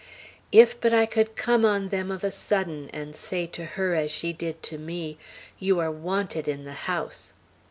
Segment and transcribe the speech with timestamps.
[0.51, 4.09] "If but I could come on them of a sudden, and say to her as
[4.09, 5.19] she did to me,
[5.59, 7.33] 'You are wanted in the house'!